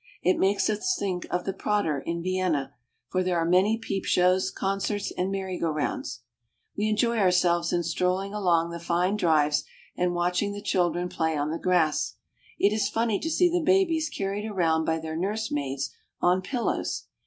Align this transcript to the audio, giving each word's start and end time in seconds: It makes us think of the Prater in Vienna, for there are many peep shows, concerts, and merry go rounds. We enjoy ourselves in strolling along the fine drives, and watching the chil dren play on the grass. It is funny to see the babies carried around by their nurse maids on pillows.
It 0.23 0.39
makes 0.39 0.67
us 0.67 0.95
think 0.97 1.27
of 1.29 1.43
the 1.43 1.53
Prater 1.53 1.99
in 1.99 2.23
Vienna, 2.23 2.73
for 3.09 3.21
there 3.21 3.37
are 3.37 3.45
many 3.45 3.77
peep 3.77 4.03
shows, 4.03 4.49
concerts, 4.49 5.11
and 5.15 5.31
merry 5.31 5.59
go 5.59 5.69
rounds. 5.69 6.21
We 6.75 6.89
enjoy 6.89 7.19
ourselves 7.19 7.71
in 7.71 7.83
strolling 7.83 8.33
along 8.33 8.71
the 8.71 8.79
fine 8.79 9.15
drives, 9.15 9.63
and 9.95 10.15
watching 10.15 10.53
the 10.53 10.63
chil 10.63 10.89
dren 10.91 11.07
play 11.09 11.37
on 11.37 11.51
the 11.51 11.59
grass. 11.59 12.15
It 12.57 12.73
is 12.73 12.89
funny 12.89 13.19
to 13.19 13.29
see 13.29 13.47
the 13.47 13.61
babies 13.63 14.09
carried 14.09 14.47
around 14.49 14.85
by 14.85 14.97
their 14.97 15.15
nurse 15.15 15.51
maids 15.51 15.91
on 16.19 16.41
pillows. 16.41 17.03